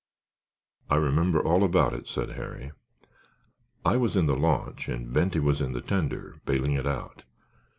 "I 0.89 0.95
remember 0.95 1.39
all 1.39 1.63
about 1.63 1.93
it," 1.93 2.07
said 2.07 2.29
Harry. 2.29 2.71
"I 3.85 3.97
was 3.97 4.15
in 4.15 4.25
the 4.25 4.35
launch 4.35 4.87
and 4.89 5.13
Benty 5.13 5.39
was 5.39 5.61
in 5.61 5.73
the 5.73 5.81
tender, 5.81 6.41
bailing 6.43 6.73
it 6.73 6.87
out. 6.87 7.21